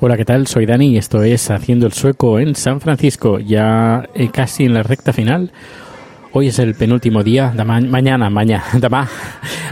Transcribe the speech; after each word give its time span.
Hola, 0.00 0.16
¿qué 0.16 0.24
tal? 0.24 0.46
Soy 0.46 0.66
Dani 0.66 0.88
y 0.88 0.96
esto 0.98 1.22
es 1.22 1.50
Haciendo 1.50 1.86
el 1.86 1.92
Sueco 1.92 2.38
en 2.38 2.54
San 2.54 2.80
Francisco, 2.80 3.38
ya 3.38 4.08
eh, 4.14 4.28
casi 4.30 4.64
en 4.64 4.74
la 4.74 4.82
recta 4.82 5.12
final. 5.12 5.50
Hoy 6.32 6.48
es 6.48 6.58
el 6.58 6.74
penúltimo 6.74 7.22
día, 7.22 7.52
da 7.56 7.64
ma- 7.64 7.80
mañana, 7.80 8.28
mañana, 8.28 8.64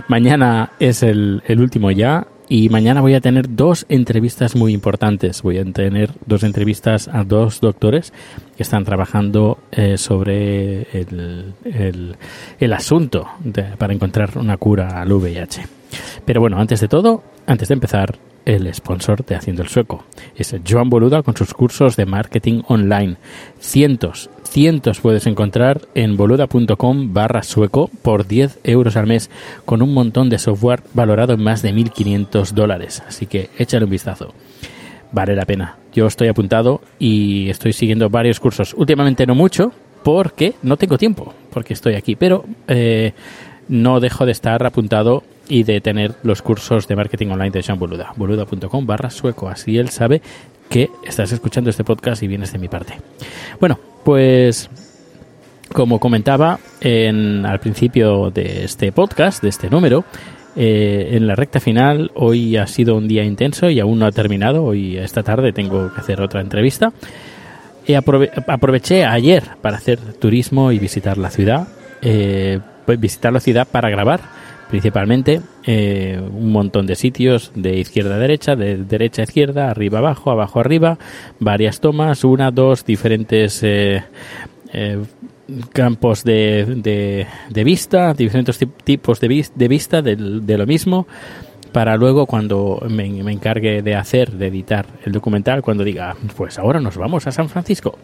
mañana 0.09 0.71
es 0.79 1.03
el, 1.03 1.43
el 1.47 1.61
último 1.61 1.91
ya 1.91 2.27
y 2.49 2.69
mañana 2.69 3.01
voy 3.01 3.15
a 3.15 3.21
tener 3.21 3.55
dos 3.55 3.85
entrevistas 3.89 4.55
muy 4.57 4.73
importantes. 4.73 5.43
Voy 5.43 5.59
a 5.59 5.65
tener 5.65 6.11
dos 6.27 6.45
entrevistas 6.45 7.09
a 7.09 7.25
dos 7.25 7.61
doctores 7.61 8.13
que 8.57 8.63
están 8.63 8.85
trabajando 8.85 9.59
eh, 9.73 9.99
sobre 9.99 10.83
el, 10.99 11.55
el- 12.59 12.73
asunto 12.73 13.27
para 13.77 13.93
encontrar 13.93 14.39
una 14.39 14.57
cura 14.57 15.03
al 15.03 15.13
VIH. 15.13 15.67
Pero 16.25 16.41
bueno, 16.41 16.59
antes 16.59 16.81
de 16.81 16.89
todo, 16.89 17.23
antes 17.47 17.69
de 17.69 17.75
empezar, 17.75 18.15
el 18.45 18.73
sponsor 18.73 19.25
de 19.25 19.35
Haciendo 19.35 19.63
el 19.63 19.69
Sueco. 19.69 20.05
Es 20.37 20.55
Joan 20.69 20.91
Boluda 20.91 21.23
con 21.23 21.37
sus 21.37 21.55
cursos 21.55 21.97
de 21.97 22.07
marketing 22.07 22.63
online. 22.67 23.17
Cientos, 23.59 24.31
cientos 24.45 25.01
puedes 25.01 25.27
encontrar 25.27 25.83
en 25.95 26.17
boluda.com 26.17 27.13
barra 27.13 27.43
sueco 27.43 27.91
por 28.03 28.27
10 28.27 28.61
euros 28.65 28.97
al 28.97 29.07
mes 29.07 29.31
con 29.65 29.83
un 29.83 29.95
montón 29.95 30.29
de 30.29 30.39
software 30.39 30.83
valorado 30.95 31.35
en 31.35 31.43
más 31.43 31.63
de 31.63 31.73
1.500 31.73 32.51
dólares. 32.53 33.03
Así 33.07 33.27
que 33.27 33.51
échale 33.59 33.85
un 33.85 33.91
vistazo. 33.91 34.35
Vale 35.13 35.37
la 35.37 35.45
pena. 35.45 35.77
Yo 35.93 36.07
estoy 36.07 36.29
apuntado 36.29 36.81
y 36.99 37.51
estoy 37.51 37.73
siguiendo 37.73 38.09
varios 38.09 38.41
cursos. 38.41 38.75
Últimamente 38.75 39.27
no 39.27 39.35
mucho 39.35 39.73
porque 40.03 40.55
no 40.63 40.77
tengo 40.77 40.99
tiempo, 40.99 41.35
porque 41.51 41.75
estoy 41.75 41.95
aquí. 41.95 42.17
Pero 42.17 42.45
eh, 42.67 43.13
no 43.69 44.01
dejo 44.01 44.27
de 44.27 44.33
estar 44.33 44.65
apuntado 44.65 45.23
y 45.49 45.65
de 45.65 45.81
tener 45.81 46.15
los 46.23 46.43
cursos 46.43 46.87
de 46.89 46.97
marketing 46.97 47.29
online 47.29 47.51
de 47.51 47.63
Jean 47.63 47.79
Boluda. 47.79 48.13
Boluda.com 48.17 48.87
barra 48.87 49.11
sueco. 49.11 49.49
Así 49.49 49.77
él 49.79 49.89
sabe 49.91 50.23
que 50.69 50.89
estás 51.07 51.33
escuchando 51.33 51.71
este 51.71 51.85
podcast 51.85 52.23
y 52.23 52.27
vienes 52.29 52.53
de 52.53 52.59
mi 52.59 52.69
parte. 52.69 52.95
Bueno, 53.61 53.79
pues 54.05 54.71
como 55.73 55.99
comentaba 55.99 56.59
en, 56.81 57.45
al 57.47 57.59
principio 57.61 58.31
de 58.31 58.65
este 58.65 58.93
podcast, 58.93 59.43
de 59.43 59.49
este 59.49 59.71
número, 59.71 60.05
eh, 60.55 61.11
en 61.13 61.27
la 61.27 61.35
recta 61.35 61.61
final, 61.61 62.11
hoy 62.15 62.57
ha 62.59 62.67
sido 62.67 62.95
un 62.97 63.09
día 63.09 63.25
intenso 63.25 63.71
y 63.71 63.81
aún 63.81 63.99
no 63.99 64.07
ha 64.07 64.13
terminado. 64.13 64.65
Hoy, 64.65 64.99
esta 64.99 65.23
tarde, 65.23 65.53
tengo 65.53 65.93
que 65.95 66.01
hacer 66.01 66.21
otra 66.21 66.41
entrevista. 66.43 66.93
Y 67.87 67.95
aprove- 67.95 68.31
aproveché 68.47 69.05
ayer 69.05 69.43
para 69.61 69.79
hacer 69.79 69.99
turismo 70.21 70.71
y 70.73 70.79
visitar 70.79 71.19
la 71.19 71.31
ciudad. 71.31 71.67
eh, 72.03 72.59
pues 72.85 72.99
visitar 72.99 73.33
la 73.33 73.39
ciudad 73.41 73.67
para 73.71 73.89
grabar, 73.91 74.21
principalmente, 74.73 75.43
eh, 75.67 76.19
un 76.19 76.51
montón 76.51 76.87
de 76.87 76.95
sitios 76.97 77.53
de 77.55 77.77
izquierda 77.79 78.15
a 78.15 78.19
derecha, 78.19 78.57
de 78.57 78.79
derecha 78.79 79.21
a 79.21 79.25
izquierda, 79.25 79.71
arriba 79.71 79.99
abajo, 79.99 80.31
abajo 80.31 80.61
arriba, 80.61 80.97
varias 81.39 81.79
tomas, 81.79 82.25
una, 82.25 82.51
dos, 82.51 82.83
diferentes 82.87 83.63
eh, 83.63 84.03
eh, 84.73 84.99
campos 85.75 86.25
de, 86.25 87.27
de, 87.51 87.65
vista, 87.65 88.15
diferentes 88.15 88.59
tip- 88.59 88.83
tipos 88.83 89.21
de, 89.21 89.29
vis- 89.29 89.53
de 89.55 89.69
vista 89.69 90.01
de, 90.01 90.17
lo 90.17 90.67
mismo, 90.67 91.07
para 91.73 91.95
luego 91.97 92.25
cuando 92.25 92.83
me, 92.89 93.05
encargue 93.31 93.83
de 93.83 93.95
hacer, 93.95 94.31
de 94.33 94.47
editar 94.47 94.87
el 95.05 95.13
documental, 95.13 95.61
cuando 95.61 95.85
diga, 95.85 96.17
pues 96.35 96.59
ahora 96.59 96.81
nos 96.81 96.97
vamos 96.97 97.27
a 97.27 97.31
San 97.31 97.51
Francisco. 97.51 97.99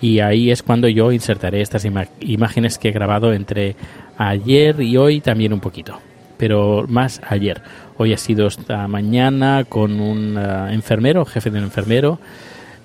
Y 0.00 0.20
ahí 0.20 0.50
es 0.50 0.62
cuando 0.62 0.88
yo 0.88 1.12
insertaré 1.12 1.60
estas 1.60 1.84
imágenes 2.20 2.78
que 2.78 2.88
he 2.88 2.92
grabado 2.92 3.34
entre 3.34 3.76
ayer 4.16 4.80
y 4.80 4.96
hoy 4.96 5.20
también 5.20 5.52
un 5.52 5.60
poquito, 5.60 5.98
pero 6.36 6.84
más 6.88 7.20
ayer. 7.28 7.62
Hoy 7.96 8.12
ha 8.12 8.18
sido 8.18 8.46
esta 8.48 8.86
mañana 8.88 9.64
con 9.68 10.00
un 10.00 10.36
ah, 10.36 10.72
enfermero, 10.72 11.24
jefe 11.24 11.50
de 11.50 11.58
un 11.58 11.64
enfermero, 11.64 12.18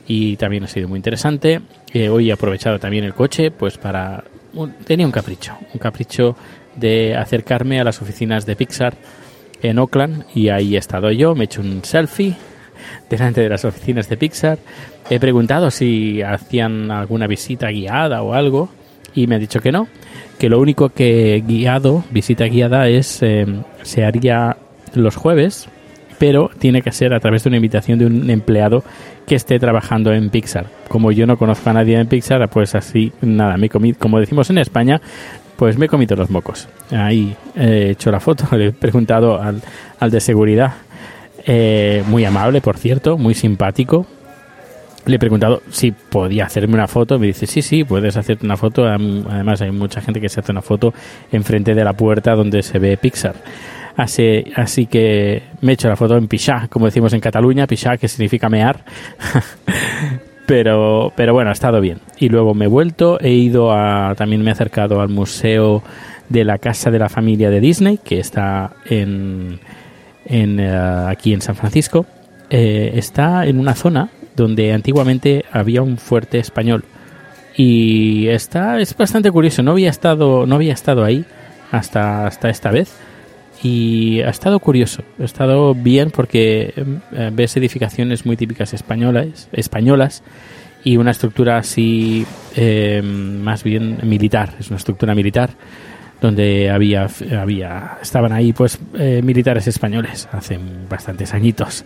y 0.08 0.38
también 0.38 0.64
ha 0.64 0.68
sido 0.68 0.88
muy 0.88 0.98
interesante. 0.98 1.62
Eh, 1.94 2.10
hoy 2.10 2.30
he 2.30 2.34
aprovechado 2.34 2.80
también 2.80 3.04
el 3.04 3.14
coche, 3.14 3.52
pues 3.52 3.78
para... 3.78 4.24
un- 4.54 4.74
tenía 4.86 5.06
un 5.06 5.12
capricho, 5.12 5.54
un 5.74 5.80
capricho 5.80 6.36
de 6.76 7.16
acercarme 7.16 7.80
a 7.80 7.84
las 7.84 8.02
oficinas 8.02 8.46
de 8.46 8.56
Pixar 8.56 8.96
en 9.62 9.78
Oakland 9.80 10.26
y 10.34 10.50
ahí 10.50 10.76
he 10.76 10.80
estado 10.80 11.12
yo, 11.12 11.36
me 11.36 11.42
he 11.42 11.46
hecho 11.46 11.62
un 11.62 11.84
selfie 11.84 12.36
delante 13.10 13.42
de 13.42 13.50
las 13.50 13.66
oficinas 13.66 14.08
de 14.08 14.18
Pixar. 14.18 14.58
He 15.10 15.20
preguntado 15.20 15.70
si 15.72 16.22
hacían 16.22 16.92
alguna 16.92 17.28
visita 17.28 17.70
guiada 17.70 18.22
o 18.22 18.34
algo 18.34 18.70
y 19.14 19.28
me 19.28 19.36
han 19.36 19.42
dicho 19.42 19.60
que 19.60 19.72
no, 19.72 19.88
que 20.38 20.50
lo 20.50 20.60
único 20.60 20.90
que 20.90 21.44
guiado, 21.46 22.04
visita 22.12 22.46
guiada 22.46 22.88
es 22.88 23.22
eh, 23.22 23.46
se 23.84 24.06
haría 24.06 24.58
los 24.94 25.16
jueves, 25.16 25.70
pero 26.18 26.50
tiene 26.60 26.82
que 26.82 26.92
ser 26.92 27.14
a 27.14 27.20
través 27.20 27.44
de 27.44 27.50
una 27.50 27.58
invitación 27.58 27.98
de 28.00 28.06
un 28.06 28.30
empleado 28.30 28.84
que 29.26 29.36
esté 29.36 29.60
trabajando 29.60 30.12
en 30.12 30.30
Pixar. 30.30 30.68
Como 30.88 31.12
yo 31.12 31.26
no 31.26 31.38
conozco 31.38 31.70
a 31.70 31.74
nadie 31.74 32.00
en 32.00 32.08
Pixar, 32.08 32.48
pues 32.50 32.76
así, 32.76 33.12
nada, 33.22 33.58
me 33.58 33.70
comí, 33.70 33.94
como 33.94 34.20
decimos 34.20 34.50
en 34.50 34.58
España, 34.58 35.02
pues 35.56 35.78
me 35.78 35.86
he 35.86 35.90
comido 35.90 36.16
los 36.16 36.30
mocos. 36.30 36.68
Ahí 36.92 37.36
he 37.56 37.92
hecho 37.92 38.12
la 38.12 38.20
foto, 38.20 38.46
le 38.58 38.68
he 38.68 38.72
preguntado 38.72 39.42
al, 39.42 39.62
al 40.00 40.12
de 40.12 40.20
seguridad, 40.20 40.74
eh, 41.46 42.04
muy 42.08 42.26
amable, 42.26 42.62
por 42.62 42.78
cierto, 42.78 43.18
muy 43.18 43.34
simpático. 43.34 44.06
Le 45.10 45.16
he 45.16 45.20
preguntado 45.20 45.64
si 45.72 45.92
podía 45.92 46.46
hacerme 46.46 46.76
una 46.76 46.88
foto. 46.88 47.18
Me 47.18 47.26
dice, 47.26 47.48
sí, 47.48 47.64
sí, 47.64 47.84
puedes 47.84 48.16
hacerte 48.16 48.46
una 48.46 48.58
foto. 48.58 48.86
Además, 48.86 49.60
hay 49.60 49.72
mucha 49.72 50.02
gente 50.02 50.22
que 50.22 50.30
se 50.30 50.40
hace 50.40 50.52
una 50.52 50.62
foto 50.62 50.94
enfrente 51.32 51.74
de 51.74 51.84
la 51.84 51.94
puerta 51.94 52.36
donde 52.36 52.62
se 52.62 52.78
ve 52.78 52.96
Pixar. 52.96 53.34
Así, 53.98 54.44
así 54.56 54.86
que 54.86 55.42
me 55.62 55.72
he 55.72 55.74
hecho 55.74 55.90
la 55.90 55.96
foto 55.96 56.16
en 56.16 56.28
Pichá, 56.28 56.68
como 56.70 56.86
decimos 56.86 57.12
en 57.14 57.22
Cataluña, 57.22 57.66
Pichá, 57.66 57.98
que 57.98 58.08
significa 58.08 58.50
mear. 58.50 58.86
pero, 60.46 61.12
pero 61.16 61.34
bueno, 61.34 61.50
ha 61.50 61.54
estado 61.54 61.82
bien. 61.82 62.02
Y 62.20 62.30
luego 62.30 62.54
me 62.54 62.66
he 62.66 62.68
vuelto, 62.68 63.20
he 63.20 63.32
ido 63.32 63.74
a, 63.74 64.14
también 64.16 64.44
me 64.44 64.50
he 64.50 64.54
acercado 64.54 65.02
al 65.02 65.10
museo 65.10 65.82
de 66.30 66.44
la 66.44 66.60
casa 66.60 66.92
de 66.92 67.00
la 67.00 67.10
familia 67.10 67.50
de 67.50 67.60
Disney, 67.60 67.98
que 67.98 68.20
está 68.20 68.74
en, 68.86 69.60
en, 70.26 70.60
eh, 70.60 70.72
aquí 71.08 71.34
en 71.34 71.42
San 71.42 71.56
Francisco. 71.56 72.06
Eh, 72.52 72.92
está 72.94 73.48
en 73.48 73.60
una 73.60 73.74
zona 73.74 74.10
donde 74.40 74.74
antiguamente 74.74 75.46
había 75.52 75.82
un 75.82 75.98
fuerte 75.98 76.40
español. 76.40 76.84
Y 77.56 78.28
está, 78.28 78.80
es 78.80 78.96
bastante 78.96 79.32
curioso, 79.32 79.62
no 79.64 79.72
había 79.72 79.90
estado, 79.90 80.46
no 80.46 80.56
había 80.56 80.74
estado 80.74 81.04
ahí 81.04 81.26
hasta, 81.72 82.26
hasta 82.26 82.50
esta 82.50 82.72
vez. 82.72 82.96
Y 83.62 84.22
ha 84.22 84.30
estado 84.30 84.60
curioso, 84.60 85.04
ha 85.20 85.26
estado 85.26 85.76
bien 85.76 86.12
porque 86.12 86.74
eh, 87.12 87.30
ves 87.34 87.58
edificaciones 87.58 88.26
muy 88.26 88.38
típicas 88.38 88.74
españolas, 88.74 89.50
españolas 89.52 90.24
y 90.86 90.96
una 90.96 91.12
estructura 91.12 91.58
así 91.58 92.26
eh, 92.56 93.02
más 93.04 93.64
bien 93.64 94.00
militar, 94.04 94.56
es 94.60 94.70
una 94.70 94.78
estructura 94.78 95.14
militar 95.14 95.50
donde 96.22 96.70
había, 96.70 97.08
había 97.38 97.98
estaban 98.02 98.32
ahí 98.32 98.54
pues 98.54 98.80
eh, 98.94 99.22
militares 99.24 99.68
españoles 99.68 100.28
hace 100.32 100.60
bastantes 100.90 101.34
añitos. 101.34 101.86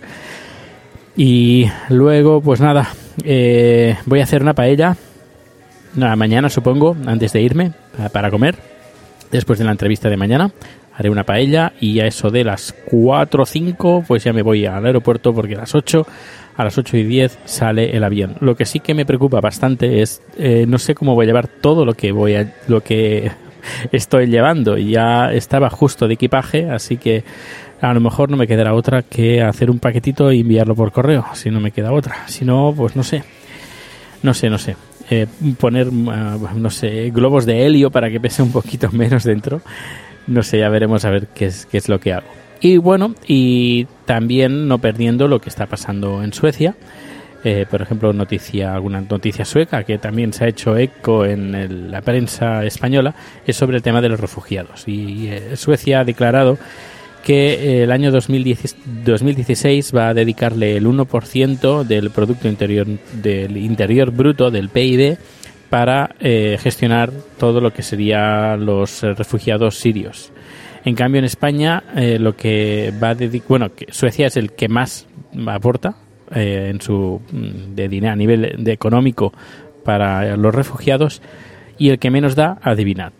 Y 1.16 1.68
luego, 1.90 2.42
pues 2.42 2.60
nada, 2.60 2.90
eh, 3.24 3.98
voy 4.06 4.20
a 4.20 4.24
hacer 4.24 4.42
una 4.42 4.54
paella 4.54 4.98
mañana 5.96 6.50
supongo, 6.50 6.96
antes 7.06 7.34
de 7.34 7.42
irme 7.42 7.72
para 8.12 8.32
comer, 8.32 8.56
después 9.32 9.60
de 9.60 9.66
la 9.66 9.72
entrevista 9.72 10.10
de 10.10 10.18
mañana, 10.18 10.52
haré 10.96 11.10
una 11.10 11.24
paella 11.24 11.74
y 11.80 12.00
a 12.00 12.08
eso 12.08 12.30
de 12.30 12.44
las 12.44 12.74
4 12.90 13.44
o 13.44 13.46
5 13.46 14.06
pues 14.08 14.24
ya 14.24 14.34
me 14.34 14.42
voy 14.42 14.66
al 14.66 14.86
aeropuerto 14.86 15.34
porque 15.34 15.56
a 15.56 15.60
las 15.60 15.74
8 15.76 16.06
a 16.56 16.64
las 16.64 16.78
8 16.78 16.98
y 16.98 17.04
10 17.04 17.40
sale 17.46 17.96
el 17.98 18.04
avión. 18.04 18.36
Lo 18.40 18.56
que 18.56 18.66
sí 18.66 18.80
que 18.80 18.94
me 18.94 19.06
preocupa 19.06 19.42
bastante 19.42 20.02
es 20.02 20.22
eh, 20.38 20.66
no 20.68 20.78
sé 20.78 20.94
cómo 20.94 21.16
voy 21.16 21.26
a 21.26 21.28
llevar 21.28 21.48
todo 21.48 21.84
lo 21.86 21.96
que 21.96 22.12
voy 22.12 22.36
a 22.36 22.54
lo 22.68 22.82
que 22.82 23.32
estoy 23.92 24.28
llevando. 24.28 24.78
Ya 24.78 25.32
estaba 25.34 25.70
justo 25.72 26.08
de 26.08 26.14
equipaje, 26.14 26.70
así 26.70 26.98
que 26.98 27.24
a 27.90 27.94
lo 27.94 28.00
mejor 28.00 28.30
no 28.30 28.38
me 28.38 28.48
quedará 28.48 28.74
otra 28.74 29.02
que 29.02 29.42
hacer 29.42 29.70
un 29.70 29.80
paquetito 29.80 30.32
y 30.32 30.40
enviarlo 30.40 30.74
por 30.74 30.94
correo, 30.94 31.26
si 31.34 31.52
no 31.52 31.60
me 31.60 31.72
queda 31.72 31.92
otra. 31.92 32.28
Si 32.28 32.46
no, 32.46 32.74
pues 32.76 32.96
no 32.96 33.04
sé. 33.04 33.24
No 34.22 34.34
sé, 34.34 34.50
no 34.50 34.58
sé. 34.58 34.78
Eh, 35.10 35.28
poner, 35.60 35.90
ah, 36.08 36.38
no 36.56 36.70
sé, 36.70 37.12
globos 37.14 37.46
de 37.46 37.66
helio 37.66 37.92
para 37.92 38.10
que 38.10 38.22
pese 38.22 38.42
un 38.42 38.54
poquito 38.54 38.90
menos 38.94 39.26
dentro. 39.26 39.62
No 40.28 40.44
sé, 40.44 40.60
ya 40.60 40.70
veremos 40.70 41.04
a 41.04 41.10
ver 41.10 41.28
qué 41.36 41.48
es, 41.48 41.66
qué 41.66 41.78
es 41.78 41.90
lo 41.90 42.00
que 42.00 42.14
hago. 42.14 42.28
Y 42.62 42.78
bueno, 42.78 43.16
y 43.28 43.86
también 44.06 44.70
no 44.70 44.78
perdiendo 44.78 45.28
lo 45.28 45.42
que 45.42 45.50
está 45.50 45.66
pasando 45.66 46.24
en 46.24 46.32
Suecia. 46.32 46.76
Eh, 47.44 47.66
por 47.70 47.82
ejemplo, 47.82 48.14
noticia, 48.14 48.74
alguna 48.74 49.02
noticia 49.02 49.44
sueca 49.44 49.84
que 49.84 49.98
también 49.98 50.32
se 50.32 50.46
ha 50.46 50.48
hecho 50.48 50.78
eco 50.78 51.26
en 51.26 51.92
la 51.92 52.00
prensa 52.00 52.64
española 52.64 53.14
es 53.46 53.58
sobre 53.58 53.76
el 53.76 53.84
tema 53.84 54.00
de 54.00 54.08
los 54.08 54.22
refugiados. 54.22 54.88
Y 54.88 55.28
eh, 55.28 55.58
Suecia 55.58 56.00
ha 56.00 56.06
declarado 56.06 56.58
que 57.24 57.54
eh, 57.54 57.84
el 57.84 57.92
año 57.92 58.12
2016 58.12 59.96
va 59.96 60.10
a 60.10 60.14
dedicarle 60.14 60.78
el 60.78 60.86
1% 60.86 61.84
del 61.84 62.12
Producto 62.12 62.48
Interior, 62.48 62.86
del 63.14 63.58
interior 63.58 64.12
Bruto, 64.12 64.52
del 64.52 64.70
PIB, 64.70 65.18
para 65.70 66.16
eh, 66.20 66.58
gestionar 66.62 67.12
todo 67.40 67.60
lo 67.62 67.72
que 67.72 67.82
serían 67.82 68.66
los 68.66 69.02
refugiados 69.02 69.80
sirios. 69.80 70.32
En 70.86 70.96
cambio, 70.96 71.20
en 71.20 71.26
España, 71.26 71.84
eh, 71.96 72.20
lo 72.20 72.36
que 72.36 72.94
va 73.02 73.12
a 73.12 73.16
bueno, 73.48 73.72
Suecia 73.90 74.28
es 74.28 74.36
el 74.38 74.52
que 74.52 74.68
más 74.68 75.08
aporta 75.48 75.96
en 76.36 76.82
su 76.82 77.22
mm, 77.32 77.74
de 77.74 77.88
dinero 77.88 78.14
a 78.14 78.16
nivel 78.18 78.56
de 78.64 78.72
económico 78.72 79.34
para 79.86 80.36
los 80.36 80.54
refugiados 80.54 81.22
y 81.78 81.90
el 81.90 82.00
que 82.00 82.12
menos 82.12 82.36
da, 82.36 82.60
adivinad, 82.62 83.14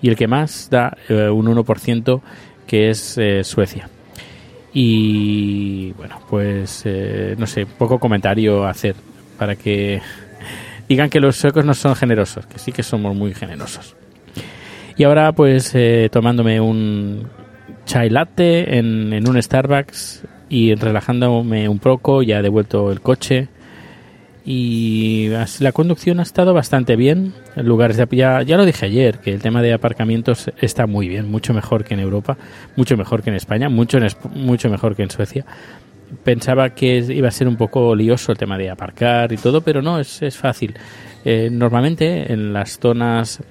Y 0.00 0.08
el 0.08 0.16
que 0.16 0.26
más 0.26 0.68
da 0.70 0.96
eh, 1.10 1.28
un 1.28 1.44
1%, 1.46 2.22
que 2.66 2.88
es 2.88 3.18
eh, 3.18 3.44
Suecia. 3.44 3.90
Y 4.72 5.92
bueno, 5.92 6.18
pues 6.30 6.80
eh, 6.86 7.34
no 7.36 7.46
sé, 7.46 7.66
poco 7.66 7.98
comentario 7.98 8.64
hacer 8.64 8.96
para 9.38 9.54
que 9.54 10.00
digan 10.88 11.10
que 11.10 11.20
los 11.20 11.36
suecos 11.36 11.66
no 11.66 11.74
son 11.74 11.94
generosos, 11.94 12.46
que 12.46 12.58
sí 12.58 12.72
que 12.72 12.82
somos 12.82 13.14
muy 13.14 13.34
generosos. 13.34 13.94
Y 14.96 15.04
ahora 15.04 15.32
pues 15.32 15.76
tomándome 16.10 16.58
un 16.60 17.28
chai 17.86 18.08
latte 18.08 18.78
en, 18.78 19.12
en 19.12 19.28
un 19.28 19.42
Starbucks 19.42 20.24
y 20.52 20.74
relajándome 20.74 21.66
un 21.66 21.78
poco, 21.78 22.22
ya 22.22 22.40
he 22.40 22.42
devuelto 22.42 22.92
el 22.92 23.00
coche 23.00 23.48
y 24.44 25.30
la 25.60 25.72
conducción 25.72 26.20
ha 26.20 26.24
estado 26.24 26.52
bastante 26.52 26.94
bien. 26.94 27.32
En 27.56 27.64
lugares 27.64 27.96
de, 27.96 28.06
ya, 28.10 28.42
ya 28.42 28.58
lo 28.58 28.66
dije 28.66 28.84
ayer, 28.84 29.18
que 29.20 29.32
el 29.32 29.40
tema 29.40 29.62
de 29.62 29.72
aparcamientos 29.72 30.50
está 30.60 30.86
muy 30.86 31.08
bien, 31.08 31.30
mucho 31.30 31.54
mejor 31.54 31.84
que 31.84 31.94
en 31.94 32.00
Europa, 32.00 32.36
mucho 32.76 32.98
mejor 32.98 33.22
que 33.22 33.30
en 33.30 33.36
España, 33.36 33.70
mucho, 33.70 33.98
mucho 34.34 34.68
mejor 34.68 34.94
que 34.94 35.04
en 35.04 35.10
Suecia. 35.10 35.46
Pensaba 36.22 36.74
que 36.74 36.98
iba 36.98 37.28
a 37.28 37.32
ser 37.32 37.48
un 37.48 37.56
poco 37.56 37.94
lioso 37.94 38.30
el 38.30 38.36
tema 38.36 38.58
de 38.58 38.68
aparcar 38.68 39.32
y 39.32 39.38
todo, 39.38 39.62
pero 39.62 39.80
no, 39.80 40.00
es, 40.00 40.20
es 40.20 40.36
fácil. 40.36 40.74
Eh, 41.24 41.48
normalmente 41.50 42.30
en 42.30 42.52
las 42.52 42.78
zonas 42.78 43.42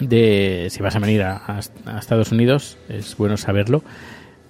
de, 0.00 0.66
si 0.68 0.82
vas 0.82 0.96
a 0.96 0.98
venir 0.98 1.22
a 1.22 1.60
Estados 1.96 2.32
Unidos, 2.32 2.76
es 2.88 3.16
bueno 3.16 3.36
saberlo, 3.36 3.84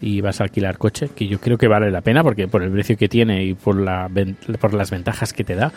y 0.00 0.20
vas 0.20 0.40
a 0.40 0.44
alquilar 0.44 0.78
coche, 0.78 1.08
que 1.14 1.26
yo 1.26 1.40
creo 1.40 1.58
que 1.58 1.68
vale 1.68 1.90
la 1.90 2.00
pena 2.00 2.22
porque 2.22 2.48
por 2.48 2.62
el 2.62 2.70
precio 2.70 2.96
que 2.96 3.08
tiene 3.08 3.44
y 3.44 3.54
por, 3.54 3.76
la, 3.76 4.10
por 4.60 4.74
las 4.74 4.90
ventajas 4.90 5.32
que 5.32 5.44
te 5.44 5.54
da, 5.54 5.72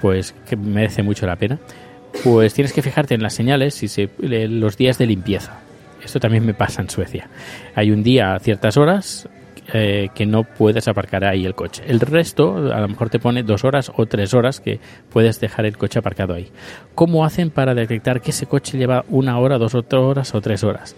pues 0.00 0.34
que 0.48 0.56
merece 0.56 1.02
mucho 1.02 1.26
la 1.26 1.36
pena. 1.36 1.58
Pues 2.24 2.54
tienes 2.54 2.72
que 2.72 2.82
fijarte 2.82 3.14
en 3.14 3.22
las 3.22 3.34
señales 3.34 3.82
y 3.82 3.88
se, 3.88 4.08
los 4.18 4.76
días 4.76 4.98
de 4.98 5.06
limpieza. 5.06 5.60
Esto 6.02 6.20
también 6.20 6.46
me 6.46 6.54
pasa 6.54 6.82
en 6.82 6.88
Suecia. 6.88 7.28
Hay 7.74 7.90
un 7.90 8.02
día 8.02 8.34
a 8.34 8.38
ciertas 8.38 8.76
horas 8.76 9.28
eh, 9.72 10.10
que 10.14 10.24
no 10.24 10.44
puedes 10.44 10.86
aparcar 10.86 11.24
ahí 11.24 11.44
el 11.44 11.56
coche. 11.56 11.82
El 11.86 11.98
resto, 11.98 12.72
a 12.72 12.80
lo 12.80 12.88
mejor 12.88 13.10
te 13.10 13.18
pone 13.18 13.42
dos 13.42 13.64
horas 13.64 13.90
o 13.94 14.06
tres 14.06 14.32
horas 14.32 14.60
que 14.60 14.78
puedes 15.10 15.40
dejar 15.40 15.66
el 15.66 15.76
coche 15.76 15.98
aparcado 15.98 16.34
ahí. 16.34 16.48
¿Cómo 16.94 17.24
hacen 17.24 17.50
para 17.50 17.74
detectar 17.74 18.20
que 18.20 18.30
ese 18.30 18.46
coche 18.46 18.78
lleva 18.78 19.04
una 19.08 19.38
hora, 19.40 19.58
dos 19.58 19.74
horas 19.74 20.34
o 20.34 20.40
tres 20.40 20.62
horas? 20.62 20.94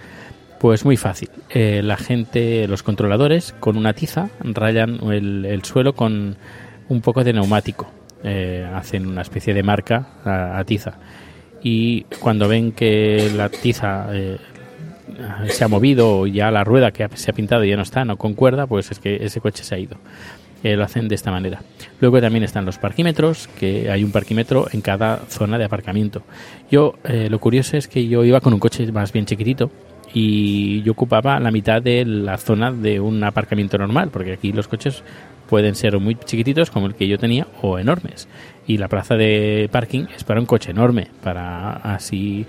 Pues 0.58 0.84
muy 0.84 0.96
fácil. 0.96 1.30
Eh, 1.50 1.82
la 1.84 1.96
gente, 1.96 2.66
los 2.66 2.82
controladores, 2.82 3.54
con 3.60 3.76
una 3.76 3.92
tiza 3.92 4.28
rayan 4.40 4.98
el, 5.12 5.60
suelo 5.62 5.94
con 5.94 6.36
un 6.88 7.00
poco 7.00 7.22
de 7.22 7.32
neumático. 7.32 7.88
Eh, 8.24 8.68
hacen 8.74 9.06
una 9.06 9.22
especie 9.22 9.54
de 9.54 9.62
marca 9.62 10.08
a, 10.24 10.64
tiza. 10.64 10.94
Y 11.62 12.02
cuando 12.20 12.48
ven 12.48 12.72
que 12.72 13.30
la 13.36 13.48
tiza 13.48 14.08
eh, 14.12 14.38
se 15.46 15.62
ha 15.64 15.68
movido 15.68 16.20
o 16.20 16.26
ya 16.26 16.50
la 16.50 16.64
rueda 16.64 16.90
que 16.90 17.08
se 17.14 17.30
ha 17.30 17.34
pintado 17.34 17.64
ya 17.64 17.76
no 17.76 17.82
está, 17.82 18.04
no 18.04 18.16
concuerda, 18.16 18.66
pues 18.66 18.90
es 18.90 18.98
que 18.98 19.24
ese 19.24 19.40
coche 19.40 19.62
se 19.62 19.76
ha 19.76 19.78
ido. 19.78 19.96
lo 20.64 20.82
hacen 20.82 21.06
de 21.06 21.14
esta 21.14 21.30
manera. 21.30 21.62
Luego 22.00 22.20
también 22.20 22.42
están 22.42 22.64
los 22.64 22.78
parquímetros, 22.78 23.46
que 23.46 23.92
hay 23.92 24.02
un 24.02 24.10
parquímetro 24.10 24.66
en 24.72 24.80
cada 24.80 25.18
zona 25.28 25.56
de 25.56 25.66
aparcamiento. 25.66 26.22
Yo, 26.68 26.94
lo 27.04 27.38
curioso 27.38 27.76
es 27.76 27.86
que 27.86 28.08
yo 28.08 28.24
iba 28.24 28.40
con 28.40 28.52
un 28.52 28.58
coche 28.58 28.90
más 28.90 29.12
bien 29.12 29.24
chiquitito 29.24 29.70
y 30.12 30.82
yo 30.82 30.92
ocupaba 30.92 31.38
la 31.38 31.50
mitad 31.50 31.82
de 31.82 32.04
la 32.04 32.38
zona 32.38 32.72
de 32.72 33.00
un 33.00 33.22
aparcamiento 33.24 33.78
normal, 33.78 34.10
porque 34.10 34.32
aquí 34.32 34.52
los 34.52 34.68
coches 34.68 35.02
pueden 35.48 35.74
ser 35.74 35.98
muy 35.98 36.14
chiquititos 36.14 36.70
como 36.70 36.86
el 36.86 36.94
que 36.94 37.08
yo 37.08 37.18
tenía 37.18 37.46
o 37.62 37.78
enormes. 37.78 38.28
Y 38.66 38.78
la 38.78 38.88
plaza 38.88 39.16
de 39.16 39.68
parking 39.72 40.06
es 40.14 40.24
para 40.24 40.40
un 40.40 40.46
coche 40.46 40.70
enorme, 40.70 41.08
para 41.22 41.72
así 41.72 42.46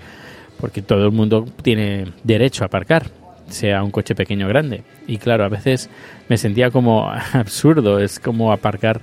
porque 0.60 0.82
todo 0.82 1.06
el 1.06 1.12
mundo 1.12 1.46
tiene 1.62 2.12
derecho 2.22 2.64
a 2.64 2.66
aparcar, 2.66 3.06
sea 3.48 3.82
un 3.82 3.90
coche 3.90 4.14
pequeño 4.14 4.46
o 4.46 4.48
grande. 4.48 4.82
Y 5.06 5.16
claro, 5.16 5.44
a 5.44 5.48
veces 5.48 5.88
me 6.28 6.36
sentía 6.36 6.70
como 6.70 7.10
absurdo, 7.32 7.98
es 7.98 8.20
como 8.20 8.52
aparcar 8.52 9.00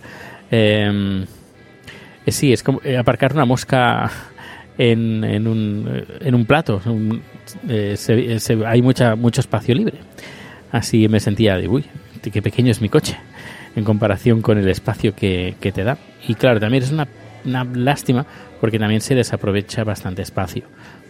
eh, 0.51 1.25
sí, 2.31 2.53
es 2.53 2.63
como 2.63 2.81
eh, 2.83 2.97
aparcar 2.97 3.33
una 3.33 3.45
mosca 3.45 4.09
en, 4.77 5.23
en, 5.23 5.47
un, 5.47 6.05
en 6.19 6.35
un 6.35 6.45
plato. 6.45 6.81
Eh, 7.67 7.95
hay 8.65 8.81
mucha, 8.81 9.15
mucho 9.15 9.41
espacio 9.41 9.75
libre. 9.75 9.97
Así 10.71 11.07
me 11.07 11.19
sentía 11.19 11.57
de, 11.57 11.67
uy, 11.67 11.85
qué 12.31 12.41
pequeño 12.41 12.71
es 12.71 12.81
mi 12.81 12.89
coche 12.89 13.17
en 13.75 13.83
comparación 13.83 14.41
con 14.41 14.57
el 14.57 14.67
espacio 14.67 15.15
que, 15.15 15.55
te 15.59 15.83
da. 15.83 15.97
Y 16.27 16.35
claro, 16.35 16.59
también 16.59 16.83
es 16.83 16.91
una, 16.91 17.07
una, 17.45 17.63
lástima 17.63 18.25
porque 18.59 18.79
también 18.79 19.01
se 19.01 19.15
desaprovecha 19.15 19.83
bastante 19.83 20.21
espacio. 20.21 20.63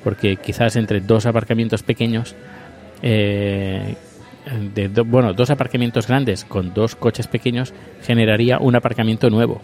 Porque 0.03 0.35
quizás 0.35 0.75
entre 0.75 0.99
dos 0.99 1.25
aparcamientos 1.25 1.81
pequeños, 1.81 2.35
eh, 3.01 3.95
de 4.73 4.87
bueno, 5.01 5.33
dos 5.33 5.49
aparcamientos 5.49 6.07
grandes 6.07 6.45
con 6.45 6.73
dos 6.73 6.95
coches 6.95 7.27
pequeños 7.27 7.73
generaría 8.03 8.59
un 8.59 8.75
aparcamiento 8.75 9.29
nuevo 9.29 9.61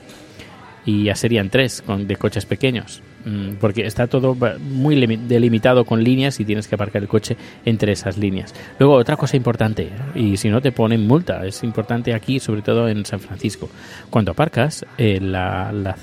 y 0.85 1.05
ya 1.05 1.15
serían 1.15 1.49
tres 1.49 1.81
con, 1.81 2.07
de 2.07 2.15
coches 2.15 2.45
pequeños, 2.45 3.01
mm, 3.25 3.55
porque 3.59 3.85
está 3.85 4.07
todo 4.07 4.35
muy 4.59 4.95
delimitado 4.95 5.85
con 5.85 6.03
líneas 6.03 6.39
y 6.39 6.45
tienes 6.45 6.67
que 6.67 6.75
aparcar 6.75 7.01
el 7.01 7.07
coche 7.07 7.37
entre 7.65 7.93
esas 7.93 8.17
líneas. 8.17 8.53
Luego, 8.79 8.95
otra 8.95 9.15
cosa 9.15 9.37
importante, 9.37 9.89
y 10.15 10.37
si 10.37 10.49
no 10.49 10.61
te 10.61 10.71
ponen 10.71 11.07
multa, 11.07 11.45
es 11.45 11.63
importante 11.63 12.13
aquí, 12.13 12.39
sobre 12.39 12.61
todo 12.61 12.87
en 12.87 13.05
San 13.05 13.19
Francisco. 13.19 13.69
Cuando 14.09 14.31
aparcas, 14.31 14.85
eh, 14.97 15.19
la, 15.21 15.95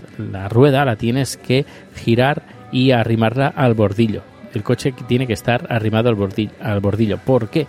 rueda 0.49 0.85
la 0.85 0.97
tienes 0.97 1.37
que 1.37 1.65
girar 1.95 2.43
y 2.73 2.93
arrimarla 2.93 3.49
al 3.49 3.75
bordillo. 3.75 4.23
El 4.55 4.63
coche 4.63 4.95
tiene 5.07 5.27
que 5.27 5.33
estar 5.33 5.67
arrimado 5.71 6.09
al 6.09 6.17
bordillo. 6.17 6.51
Al 6.61 6.81
bordillo. 6.81 7.19
¿Por 7.19 7.51
qué? 7.51 7.67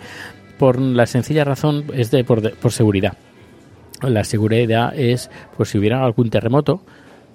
Por 0.58 0.80
la 0.80 1.06
sencilla 1.06 1.44
razón 1.44 1.84
es 1.94 2.10
de 2.10 2.24
por, 2.24 2.56
por 2.56 2.72
seguridad. 2.72 3.16
La 4.02 4.24
seguridad 4.24 4.92
es, 4.98 5.30
pues 5.56 5.68
si 5.68 5.78
hubiera 5.78 6.04
algún 6.04 6.28
terremoto, 6.28 6.82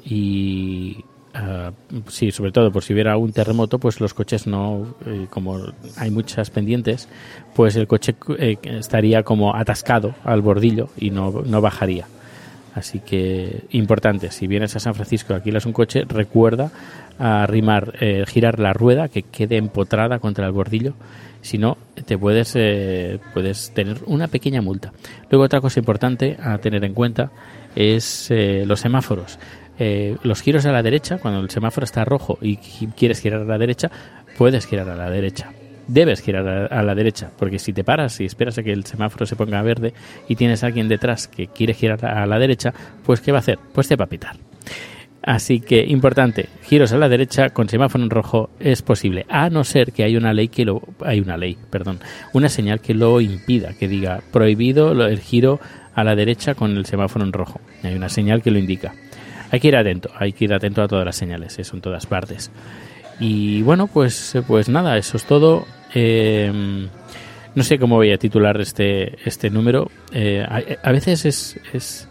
y 0.10 1.04
uh, 1.36 1.72
sí, 2.08 2.32
sobre 2.32 2.54
todo 2.54 2.72
por 2.72 2.84
si 2.84 2.94
hubiera 2.94 3.18
un 3.18 3.34
terremoto, 3.34 3.78
pues 3.78 4.00
los 4.00 4.14
coches 4.14 4.48
no, 4.48 4.96
eh, 5.06 5.28
como 5.30 5.60
hay 5.98 6.12
muchas 6.12 6.50
pendientes, 6.50 7.10
pues 7.54 7.76
el 7.76 7.88
coche 7.88 8.16
eh, 8.40 8.58
estaría 8.64 9.24
como 9.24 9.54
atascado 9.54 10.16
al 10.24 10.42
bordillo 10.42 10.90
y 10.98 11.10
no, 11.10 11.44
no 11.46 11.60
bajaría. 11.60 12.08
Así 12.74 13.00
que 13.00 13.64
importante, 13.72 14.32
si 14.32 14.48
vienes 14.48 14.76
a 14.76 14.80
San 14.80 14.96
Francisco 14.96 15.34
y 15.34 15.36
alquilas 15.36 15.66
un 15.66 15.74
coche, 15.74 16.04
recuerda 16.08 16.72
arrimar, 17.18 17.94
girar 18.28 18.60
la 18.60 18.72
rueda 18.72 19.08
que 19.08 19.24
quede 19.24 19.58
empotrada 19.58 20.20
contra 20.20 20.46
el 20.46 20.52
bordillo 20.52 20.94
Si 21.42 21.58
no, 21.58 21.76
te 22.06 22.20
puedes, 22.20 22.54
eh, 22.56 23.20
puedes 23.34 23.72
tener 23.72 23.98
una 24.06 24.28
pequeña 24.28 24.62
multa. 24.62 24.94
Luego 25.32 25.46
otra 25.46 25.60
cosa 25.60 25.80
importante 25.80 26.38
a 26.40 26.60
tener 26.60 26.84
en 26.84 26.94
cuenta 26.94 27.32
es 27.78 28.32
eh, 28.32 28.64
los 28.66 28.80
semáforos. 28.80 29.38
Eh, 29.80 30.18
los 30.24 30.42
giros 30.42 30.66
a 30.66 30.72
la 30.72 30.82
derecha, 30.84 31.18
cuando 31.18 31.40
el 31.40 31.50
semáforo 31.50 31.86
está 31.86 32.04
rojo 32.06 32.38
y 32.42 32.58
quieres 32.58 33.22
girar 33.22 33.42
a 33.42 33.46
la 33.46 33.58
derecha, 33.58 33.92
puedes 34.38 34.66
girar 34.66 34.90
a 34.90 34.96
la 34.96 35.10
derecha. 35.10 35.52
Debes 35.88 36.22
girar 36.22 36.74
a, 36.74 36.84
la 36.84 36.96
derecha, 36.96 37.32
porque 37.38 37.60
si 37.60 37.72
te 37.72 37.86
paras 37.86 38.20
y 38.20 38.26
esperas 38.26 38.58
a 38.58 38.64
que 38.64 38.74
el 38.74 38.86
semáforo 38.86 39.26
se 39.26 39.38
ponga 39.38 39.62
verde 39.62 39.94
y 40.28 40.36
tienes 40.36 40.64
a 40.64 40.68
alguien 40.68 40.90
detrás 40.90 41.30
que 41.30 41.48
quiere 41.48 41.74
girar 41.74 42.04
a 42.06 42.26
la 42.26 42.40
derecha, 42.40 42.74
pues 43.06 43.22
¿qué 43.22 43.32
va 43.32 43.38
a 43.38 43.40
hacer? 43.40 43.58
Pues 43.72 43.88
te 43.88 43.96
va 43.96 44.04
a 44.04 44.10
pitar. 44.10 44.36
Así 45.28 45.60
que, 45.60 45.86
importante, 45.86 46.48
giros 46.64 46.92
a 46.92 46.98
la 46.98 47.10
derecha 47.10 47.50
con 47.50 47.70
semáforo 47.70 48.04
en 48.04 48.10
rojo 48.10 48.50
es 48.60 48.82
posible, 48.82 49.26
a 49.30 49.50
no 49.50 49.64
ser 49.64 49.94
que 49.94 50.04
haya 50.04 50.18
una 50.18 50.34
ley 50.34 50.50
que 50.50 50.66
lo, 50.66 50.82
hay 51.02 51.20
una 51.20 51.38
ley, 51.38 51.58
perdón, 51.70 52.00
una 52.34 52.50
señal 52.50 52.82
que 52.82 52.94
lo 52.94 53.20
impida, 53.22 53.74
que 53.74 53.88
diga 53.88 54.22
prohibido 54.32 54.92
el 55.06 55.20
giro 55.20 55.60
a 55.96 56.04
la 56.04 56.16
derecha 56.16 56.54
con 56.54 56.78
el 56.78 56.86
semáforo 56.86 57.26
en 57.26 57.34
rojo. 57.34 57.60
Hay 57.84 57.96
una 57.96 58.10
señal 58.10 58.42
que 58.42 58.52
lo 58.52 58.60
indica. 58.60 58.94
Hay 59.52 59.60
que 59.60 59.70
ir 59.70 59.76
atento, 59.76 60.10
hay 60.18 60.34
que 60.34 60.46
ir 60.46 60.54
atento 60.54 60.82
a 60.82 60.88
todas 60.88 61.06
las 61.06 61.16
señales, 61.16 61.58
eso 61.60 61.76
en 61.76 61.82
todas 61.82 62.06
partes. 62.06 62.52
Y 63.20 63.62
bueno, 63.64 63.88
pues, 63.88 64.38
pues 64.48 64.70
nada, 64.70 64.98
eso 64.98 65.18
es 65.18 65.26
todo. 65.26 65.66
Eh, 65.94 66.88
no 67.56 67.64
sé 67.64 67.80
cómo 67.80 67.96
voy 67.96 68.12
a 68.12 68.18
titular 68.18 68.60
este, 68.62 69.18
este 69.28 69.50
número. 69.50 69.90
Eh, 70.12 70.46
a, 70.84 70.92
veces 70.92 71.26
es, 71.26 71.60
es, 71.74 72.08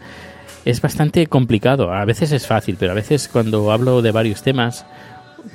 es, 0.65 0.81
bastante 0.81 1.27
complicado, 1.27 1.93
a 1.93 2.03
veces 2.05 2.31
es 2.31 2.45
fácil, 2.45 2.75
pero 2.77 2.91
a 2.91 2.95
veces 2.95 3.29
cuando 3.31 3.71
hablo 3.71 4.01
de 4.01 4.11
varios 4.11 4.41
temas, 4.41 4.85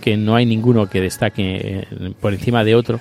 que 0.01 0.17
no 0.17 0.35
hay 0.35 0.47
ninguno 0.47 0.89
que 0.89 1.01
destaque 1.01 1.43
eh, 1.91 2.13
por 2.21 2.33
encima 2.33 2.65
de 2.65 2.75
otro, 2.75 3.01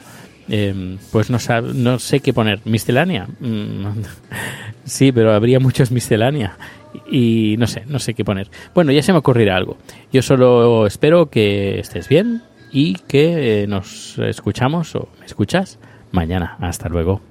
pues 1.12 1.30
no, 1.30 1.38
no 1.74 2.00
sé 2.00 2.20
qué 2.20 2.34
poner. 2.34 2.60
¿Miscelánea? 2.66 3.28
Sí, 4.84 5.12
pero 5.12 5.34
habría 5.34 5.60
muchos 5.60 5.92
miscelánea 5.92 6.58
y 7.10 7.56
no 7.58 7.68
sé, 7.68 7.84
no 7.88 8.00
sé 8.00 8.14
qué 8.14 8.26
poner. 8.26 8.50
Bueno, 8.74 8.92
ya 8.92 9.02
se 9.02 9.12
me 9.12 9.20
ocurrirá 9.20 9.56
algo. 9.56 9.78
Yo 10.12 10.22
solo 10.22 10.86
espero 10.88 11.30
que 11.30 11.80
estés 11.80 12.10
bien 12.10 12.44
y 12.72 12.96
que 12.96 13.64
eh, 13.64 13.68
nos 13.68 14.18
escuchamos 14.20 14.96
o 14.96 15.10
me 15.20 15.26
escuchas 15.26 15.80
mañana. 16.12 16.58
Hasta 16.60 16.90
luego. 16.90 17.31